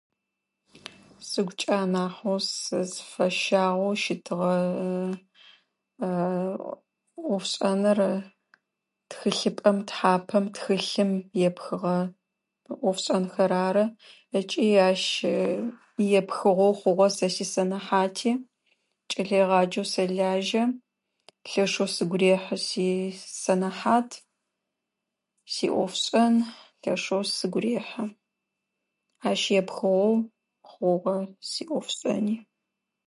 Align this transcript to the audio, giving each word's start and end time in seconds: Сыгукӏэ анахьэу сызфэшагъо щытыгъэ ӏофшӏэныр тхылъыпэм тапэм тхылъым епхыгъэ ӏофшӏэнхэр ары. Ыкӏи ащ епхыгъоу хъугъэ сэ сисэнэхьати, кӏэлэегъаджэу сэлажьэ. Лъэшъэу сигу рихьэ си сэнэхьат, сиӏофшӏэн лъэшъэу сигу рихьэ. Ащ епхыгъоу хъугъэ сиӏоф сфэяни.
Сыгукӏэ 1.27 1.75
анахьэу 1.83 2.37
сызфэшагъо 2.51 3.89
щытыгъэ 4.01 4.55
ӏофшӏэныр 7.27 7.99
тхылъыпэм 9.09 9.77
тапэм 9.89 10.45
тхылъым 10.55 11.11
епхыгъэ 11.47 11.97
ӏофшӏэнхэр 12.81 13.51
ары. 13.67 13.85
Ыкӏи 14.37 14.67
ащ 14.89 15.03
епхыгъоу 16.19 16.73
хъугъэ 16.79 17.07
сэ 17.15 17.27
сисэнэхьати, 17.35 18.31
кӏэлэегъаджэу 19.09 19.87
сэлажьэ. 19.93 20.63
Лъэшъэу 21.49 21.89
сигу 21.95 22.17
рихьэ 22.21 22.55
си 22.65 22.87
сэнэхьат, 23.41 24.09
сиӏофшӏэн 25.53 26.33
лъэшъэу 26.81 27.23
сигу 27.37 27.59
рихьэ. 27.63 28.03
Ащ 29.29 29.41
епхыгъоу 29.61 30.15
хъугъэ 30.69 31.15
сиӏоф 31.49 31.87
сфэяни. 31.95 32.35